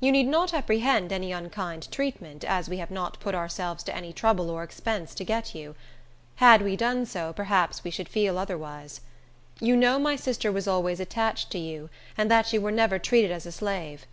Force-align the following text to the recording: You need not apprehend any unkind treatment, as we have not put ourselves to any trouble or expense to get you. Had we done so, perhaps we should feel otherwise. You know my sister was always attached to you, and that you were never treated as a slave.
You 0.00 0.12
need 0.12 0.26
not 0.28 0.54
apprehend 0.54 1.12
any 1.12 1.30
unkind 1.30 1.90
treatment, 1.92 2.42
as 2.42 2.70
we 2.70 2.78
have 2.78 2.90
not 2.90 3.20
put 3.20 3.34
ourselves 3.34 3.84
to 3.84 3.94
any 3.94 4.14
trouble 4.14 4.48
or 4.48 4.62
expense 4.62 5.14
to 5.16 5.24
get 5.26 5.54
you. 5.54 5.74
Had 6.36 6.62
we 6.62 6.74
done 6.74 7.04
so, 7.04 7.34
perhaps 7.34 7.84
we 7.84 7.90
should 7.90 8.08
feel 8.08 8.38
otherwise. 8.38 9.02
You 9.60 9.76
know 9.76 9.98
my 9.98 10.16
sister 10.16 10.50
was 10.50 10.66
always 10.66 11.00
attached 11.00 11.50
to 11.50 11.58
you, 11.58 11.90
and 12.16 12.30
that 12.30 12.50
you 12.54 12.62
were 12.62 12.72
never 12.72 12.98
treated 12.98 13.30
as 13.30 13.44
a 13.44 13.52
slave. 13.52 14.06